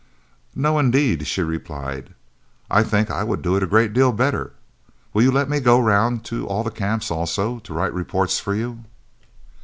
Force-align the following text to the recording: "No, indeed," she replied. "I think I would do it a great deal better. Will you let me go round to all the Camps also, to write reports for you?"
"No, 0.55 0.79
indeed," 0.79 1.27
she 1.27 1.43
replied. 1.43 2.15
"I 2.71 2.81
think 2.81 3.11
I 3.11 3.23
would 3.23 3.43
do 3.43 3.55
it 3.55 3.61
a 3.61 3.67
great 3.67 3.93
deal 3.93 4.11
better. 4.11 4.53
Will 5.13 5.21
you 5.21 5.31
let 5.31 5.47
me 5.47 5.59
go 5.59 5.79
round 5.79 6.25
to 6.25 6.47
all 6.47 6.63
the 6.63 6.71
Camps 6.71 7.11
also, 7.11 7.59
to 7.59 7.71
write 7.71 7.93
reports 7.93 8.39
for 8.39 8.55
you?" 8.55 8.79